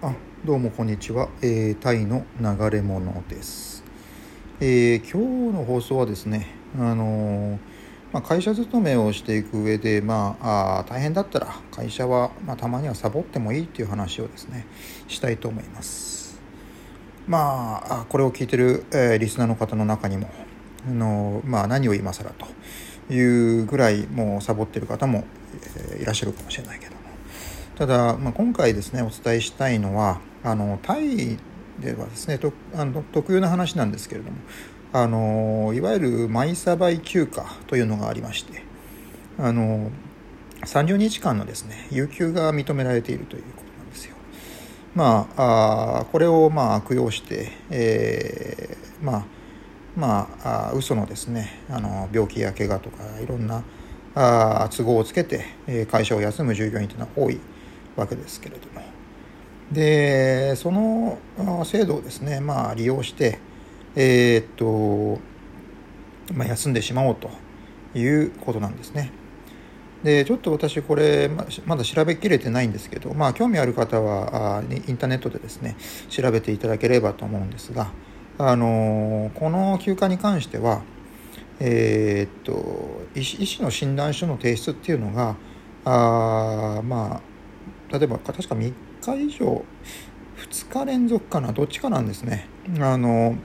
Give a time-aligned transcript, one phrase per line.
[0.00, 0.14] あ
[0.44, 3.82] どうもこんにちは、えー、タイの流れ物です、
[4.60, 6.46] えー、今日の放送はですね
[6.78, 7.58] あのー、
[8.12, 14.68] まあ、会社勤めをしていく上で、まあ、あ大変だったら会社は、まあ、たまにはサボってもいいっていう話をですね
[15.08, 16.40] したいと思います。
[17.26, 20.30] まあこれを聞いてる、えー、リスナーの方の中にも
[20.88, 22.46] あのまあ、何を今更と
[23.12, 25.24] いうぐらいもうサボってる方も、
[25.90, 26.97] えー、いらっしゃるかもしれないけど。
[27.78, 31.38] ただ、まあ、今回ですねお伝えしたいのはあのタイ
[31.78, 34.36] ではですねとあの特有な話なんですけれども
[34.92, 38.64] あのいわゆるマイサバイ休暇というのがありまして
[39.38, 39.92] あの
[40.62, 44.16] 30日間のですね有給が認められているということなんですよ。
[44.96, 49.24] まあ、あこれをまあ悪用して、えー、まあ
[49.96, 53.62] まあ、あ嘘のですねあの病気や怪我とかいろんな
[54.16, 55.44] あ都合をつけて
[55.86, 57.38] 会社を休む従業員というのは多い
[58.00, 58.82] わけですけれども
[59.72, 61.18] でその
[61.64, 63.38] 制度をですね、まあ、利用して
[63.96, 65.20] えー、っと、
[66.34, 67.30] まあ、休んでしまおうと
[67.98, 69.10] いうことなんですね。
[70.04, 71.28] でちょっと私これ
[71.66, 75.76] まだ調べきれてないんですけど、まあ、興味ある方はインターネットでですね
[76.08, 77.90] 調べていただければと思うんですが、
[78.38, 80.82] あのこの休暇に関しては、
[81.58, 85.34] えー、っと医師の診断書の提出っていうのが
[85.84, 87.20] あまあ
[87.90, 89.64] 例えば確か3日以上
[90.36, 92.48] 2日連続かなどっちかなんですね
[92.80, 93.36] あの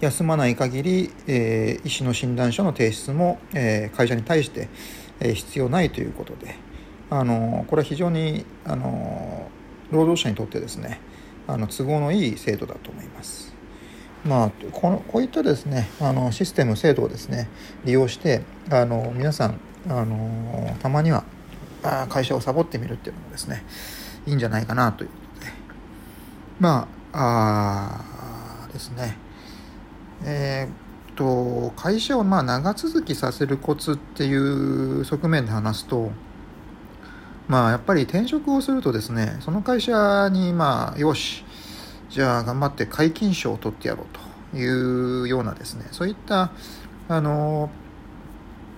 [0.00, 4.68] 休まない限り、えー、医師の診断書の提出も、えー、会社に対して、
[5.20, 6.54] えー、必要ないということで
[7.10, 9.50] あのこれは非常にあの
[9.90, 11.00] 労働者にとってですね
[11.46, 13.56] あの都合のいい制度だと思います。
[14.24, 17.48] まあ、このこういったですねあのシステム制度をですね
[17.84, 21.24] 利用してあの皆さんあのたまには
[21.82, 23.64] 会社をサボってみるっていうのもですね
[24.26, 25.52] いいんじゃないかなということで。
[26.60, 28.00] まあ
[28.68, 29.16] あですね。
[30.24, 36.10] えー、っと会社をまあ長続きさせるコツっていう側面で話すと
[37.48, 41.44] まあやっぱり転職をするとですねその会社にまあよし
[42.10, 44.06] じゃあ頑張って皆勤賞を取ってやろう
[44.52, 46.52] というようなですねそういった
[47.08, 47.70] あの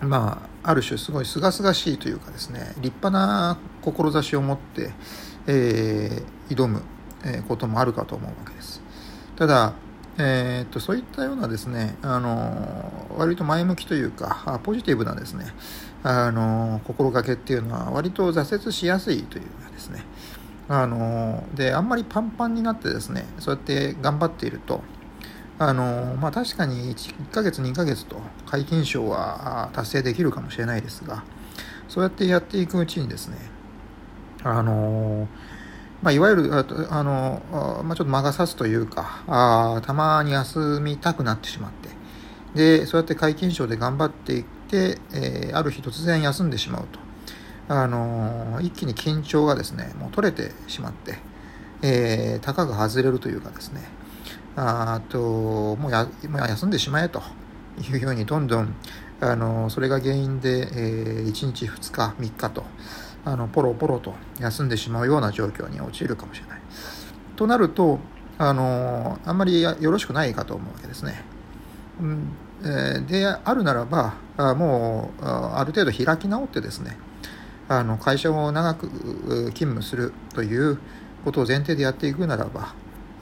[0.00, 4.90] まあある種すごい清々しいというかですね立派な志を持って、
[5.46, 6.82] えー、挑む
[7.48, 8.82] こともあるかと思うわけです。
[9.36, 9.74] ただ、
[10.18, 15.46] えー、っとそういったようなですねあの割と前向きというかポジティブなですね
[16.02, 20.04] あの心がけっていうのは割と挫折しやすいというかですね。
[20.68, 24.80] あのであんまりパンパンになってですねそうやって頑張っていると
[25.64, 31.22] あのまあ、確かに 1, ヶ月2ヶ月と皆勤賞は達成できるかもしれないですが
[31.86, 33.36] そうやってやっていくうちにですね
[34.42, 35.28] あの
[36.02, 36.52] まあ、いわゆる
[36.90, 37.42] あの、
[37.84, 41.90] まあ、ちょっと魔が差すというかあたまに休みたくなってしまって
[42.80, 46.98] でそうやって皆勤賞で頑張っていって、えー、ある日突然休んでしまうと
[47.68, 51.18] あの一気に緊張がですねもう取れてしまって、
[51.82, 54.01] えー、たかが外れるというかですね
[54.56, 57.22] あともうやもう休んでしまえと
[57.80, 58.74] いうようにどんどん
[59.20, 62.64] あのそれが原因で、えー、1日2日3日と
[63.24, 66.60] あのポロポロと休んでしまうような状況に陥るかもしれない。
[67.36, 67.98] となると
[68.38, 71.22] あのあんまりよろしくないかと思うわけですね。
[72.00, 72.28] うん
[72.62, 76.96] えー、であるならばあもうある程度開き直ってですね
[77.68, 80.78] あの会社を長く勤務するという
[81.24, 82.74] ことを前提でやっていくならば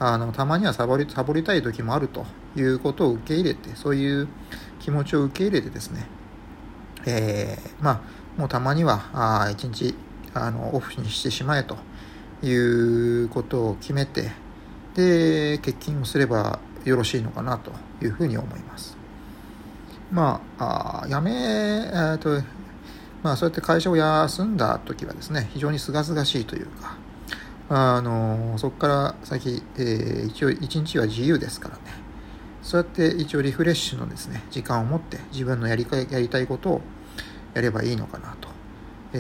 [0.03, 2.25] あのたまにはサボりサボりたい時もあると
[2.57, 4.29] いうことを受け入れてそういう
[4.81, 6.07] 気持ちを受け入れてですね、
[7.07, 8.01] えー、まあ
[8.41, 9.95] もうたまにはあ一日
[10.33, 11.77] あのオフにしてしまえと
[12.43, 14.31] いうことを決めて
[14.95, 17.71] で欠勤をすればよろしいのかなと
[18.03, 18.97] いうふうに思います。
[20.11, 22.43] まあ、あやめ、えーと
[23.23, 26.97] まあ、そうやって会社を休んだ時はですね非常にすがすがしいというか
[27.73, 31.83] あのそこから先、えー、一応一日は自由ですからね。
[32.63, 36.81] そうやって一応リフレッシュのですね時間を持って自分のやりかやりたいことを
[37.55, 38.49] やればいいのかなと、
[39.13, 39.19] え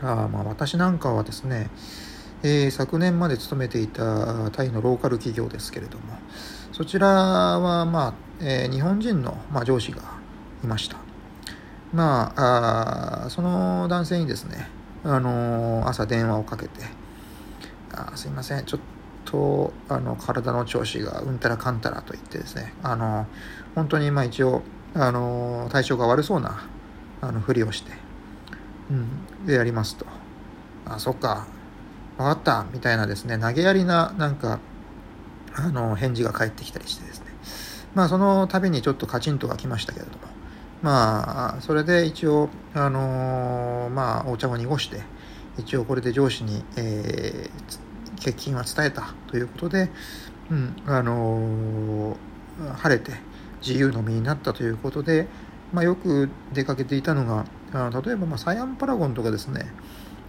[0.00, 1.68] ー、あまあ私なんかはですね、
[2.42, 6.04] えー、昨年まで勤めていたタイのローカル企業ですけれども
[6.72, 10.00] そちらはまあ、えー、日本人の、まあ、上司が
[10.62, 10.96] いました。
[11.92, 14.68] まああその男性にですね
[15.04, 16.82] あの朝電話をかけて
[17.96, 18.64] あすいません。
[18.64, 18.80] ちょっ
[19.24, 22.74] とあの体の調子がうんたらかんたらと言ってですね。
[22.82, 23.26] あの
[23.74, 24.62] 本当にまあ一応
[24.94, 26.68] あの体調が悪そうな
[27.20, 27.92] あのふりをして、
[28.90, 30.06] うん、でやりますと。
[30.86, 31.46] あそっか。
[32.16, 32.66] 分かった。
[32.72, 34.58] みたいなですね、投げやりな、なんか、
[35.54, 37.26] あの、返事が返ってきたりしてですね。
[37.94, 40.18] まあ、その度にちょっとカチンとが来ましたけれども、
[40.82, 45.02] まあ、それで一応、あの、まあ、お茶を濁して、
[45.58, 49.90] 一応これで上司に、えー、欠勤は伝えたということで、
[50.50, 53.12] うん、あのー、晴れて
[53.66, 55.26] 自由の身になったということで、
[55.72, 59.66] まあ、よく出かけていたのが、あ例えば、ま、サイアンパラゴンとかですね、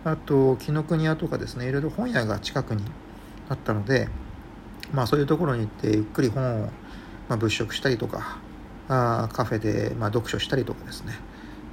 [0.04, 2.84] あと、紀ノ国屋とかですね、いろいろ本屋が近くに
[3.50, 4.08] あったので、
[4.92, 6.70] まあ、そういうところに行ってゆっくり本を、
[7.30, 8.40] ま、物色したりとか、
[8.90, 11.14] あカフェで、ま、読書したりとかですね、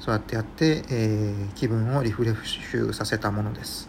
[0.05, 3.89] そうやってやって、えー、気分をリフレッシュさせたものです。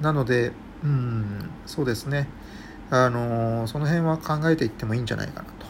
[0.00, 0.52] なので、
[0.82, 2.26] うん、そうですね、
[2.88, 5.66] あのー、その辺は考えていってもいいんじゃないかなと。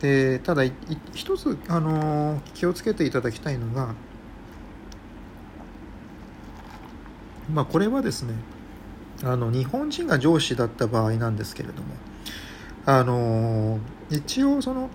[0.00, 0.64] でただ
[1.12, 3.94] 一つ、あのー、気をつけていただきたいのが、
[7.48, 8.34] まあ、これはですね
[9.22, 11.94] あの日本人が上司だった場合なんですけれども
[12.86, 13.78] あの
[14.10, 14.90] 一応その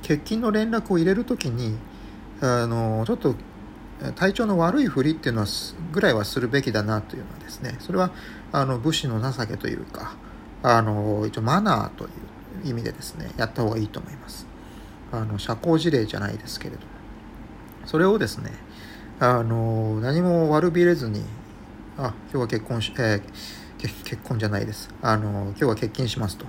[0.00, 1.76] 欠勤の連絡を入れるときに
[2.40, 3.34] あのちょっと
[4.16, 5.46] 体調の悪いふりっていうのは
[5.92, 8.10] ぐらいはするべきだなというのはですねそれは
[8.52, 10.16] あの武士の情けというか
[10.62, 12.08] あの一応マナーとい
[12.64, 14.46] う意味でですねやった方がいいと思います
[15.12, 16.86] あの社交辞令じゃないですけれども
[17.86, 18.50] それをですね
[19.20, 21.22] あの何も悪びれずに
[21.96, 24.92] あ今日は結婚し、えー、結婚じゃないです。
[25.00, 26.46] あの、今日は欠勤しますと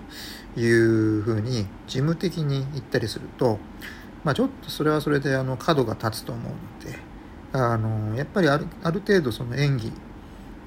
[0.59, 3.59] いうふうに事務的に言ったりすると、
[4.25, 6.51] まあ、ちょっとそれはそれであの角が立つと思う
[6.85, 6.99] ので、
[7.53, 9.93] あの、やっぱりあるある程度その演技、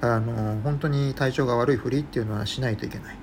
[0.01, 3.17] あの、本当に体調が悪いふりっていうのはしないといけない。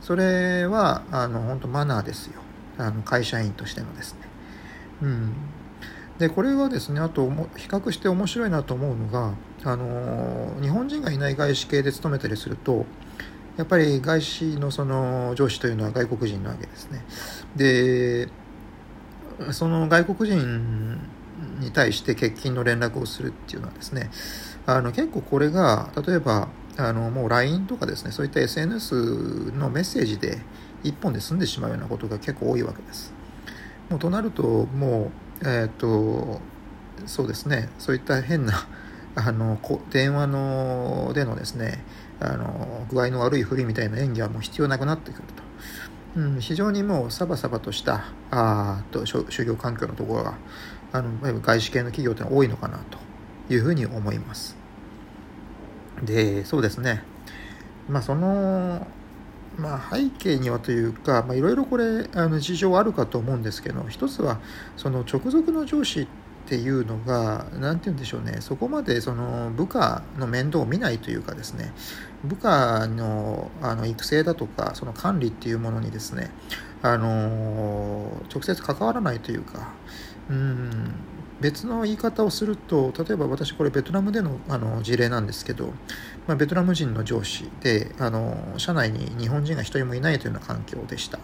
[0.00, 2.40] それは、あの、本当マナーですよ。
[2.78, 4.20] あの、会社員としてのですね。
[5.02, 5.32] うん。
[6.18, 9.34] で、これはですね、あと、比較して面白いなと思うのが、
[9.64, 12.86] あの日本人がいない外資系で勤めたりすると
[13.56, 17.04] やっぱり外資のその上司というのは外国人なわけですね
[17.56, 18.28] で
[19.52, 21.00] その外国人
[21.60, 24.10] に対して欠勤の連絡をするっていうのはですね
[24.66, 30.38] あの結構これが例えばあのもう LINE とかですねそういった SNS のメッセージで
[30.82, 33.12] 一本で済んでしまうようなことが結構多いわけです。
[33.90, 35.10] もうとなるとも
[35.42, 36.40] うえっ、ー、と
[37.06, 38.66] そうですねそういった変な
[39.16, 39.58] あの
[39.90, 41.84] 電話のでのですね
[42.20, 45.42] あの具合の悪いふりみたいな演技はもう必要なくなってくると、
[46.16, 50.38] うん、非常にもうサバサバとしたあと就業環境のところが
[50.92, 52.98] あの外資系の企業ってのは多いのかなと
[53.52, 54.56] いうふうに思います。
[56.02, 57.02] でそうですね。
[57.88, 58.86] まあその
[59.58, 64.38] まあ、背景にはというかいろいろこれあの事情はあるかと思うんですけど一つは
[64.76, 66.06] その直属の上司っ
[66.50, 68.38] ていうのが何て言うんでしょうね。
[68.40, 71.72] そこまでその部下の面倒を見ないというかですね。
[72.24, 76.32] 部下のあの育成だとかその管理っていうものにですね
[76.82, 79.68] あの直接関わらないというか
[80.28, 80.92] うん
[81.40, 85.68] 別の言い方をすると例えば私これベトナムでのあの事例なんですけど、
[86.26, 91.20] まあ、ベトナム人の上司であの社内に日本人が一人もいないというような環境でした。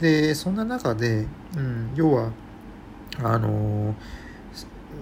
[0.00, 1.26] でそんな中で、
[1.56, 2.32] うん、要は
[3.22, 3.94] あの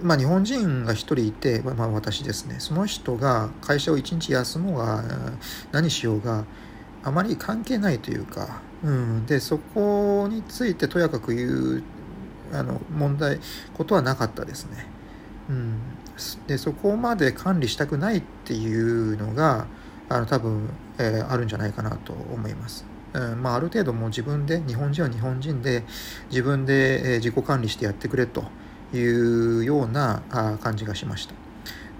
[0.01, 2.55] まあ、日本人が1人いて、まあ、私ですね。
[2.59, 5.03] その人が会社を1日休もうが
[5.71, 6.45] 何しようが
[7.03, 11.83] あまり関係ないというか、うん、でそこについてとやかく言う
[12.53, 13.39] あの問題
[13.75, 14.85] ことはなかったですね、
[15.49, 15.79] うん、
[16.47, 19.67] でそこまで管理したくないっていうのが
[20.09, 22.85] あの多分、えー、あるんじゃないかなと思います。
[23.13, 23.43] うん。
[23.43, 25.83] まあ、ある程度もう自分で日本人は日本人で
[26.29, 28.45] 自分で、えー、自己管理してやってくれと。
[28.93, 30.21] いうような
[30.61, 31.33] 感じがしました。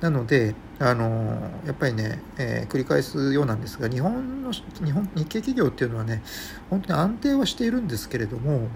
[0.01, 6.21] なので、あのやっぱりね、えー、繰り返すようなんですが日本の日本日系企業っていうのはね
[6.69, 8.67] 本当に安定はしているんですけれども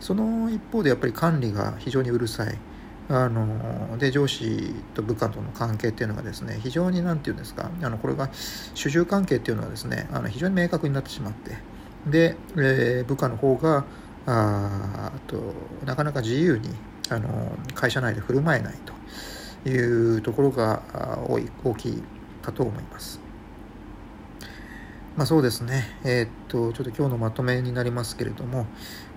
[0.00, 2.58] その一方でやっぱり管理が非常にうるさい
[3.08, 8.28] あので上司と部下との関係っていうのがですね非常に何て言うんですかあのこれが
[8.74, 11.56] 主従関係っていうのはですねあの非常に明確になってしまって
[12.06, 13.84] で、えー、部下の方が
[14.26, 15.54] あと
[15.86, 16.68] なかなか自由に
[17.10, 18.74] あの会社内で振る舞えない
[19.64, 20.82] というところが
[21.28, 22.02] 多い大きい
[22.42, 23.20] かと思います。
[25.16, 28.66] まあ、そうですね、えー、っとちょっと今日のまとめになりますけれども、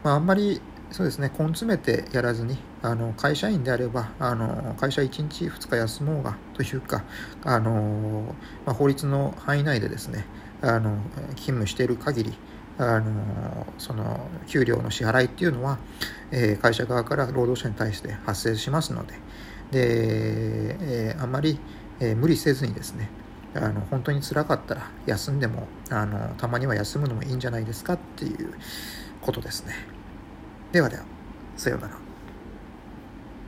[0.02, 7.04] まあ、あんまりそうですね、根詰めてやらずに、あの会社員であれば、あの会社1日2日休もうがというか、
[7.44, 10.26] あのまあ、法律の範囲内でですね、
[10.62, 10.98] あの
[11.36, 12.34] 勤務している限り、
[12.80, 15.78] あのその給料の支払いっていうのは、
[16.32, 19.14] えー、会社側から労働者に対して発生しますので
[19.72, 20.78] で、
[21.12, 21.60] えー、あまり、
[22.00, 23.10] えー、無理せずにですね
[23.54, 28.54] あの本当につらかったら休んでもあのたまには休むのもいいんじゃないですかっていう
[29.22, 29.74] ことですね。
[30.72, 31.04] ではでは
[31.58, 32.09] さようなら。